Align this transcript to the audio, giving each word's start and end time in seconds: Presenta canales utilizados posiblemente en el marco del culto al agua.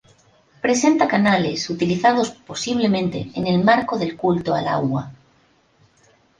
Presenta 0.61 1.07
canales 1.07 1.69
utilizados 1.69 2.31
posiblemente 2.31 3.29
en 3.35 3.45
el 3.45 3.63
marco 3.63 3.99
del 3.99 4.17
culto 4.17 4.55
al 4.55 4.67
agua. 4.67 5.11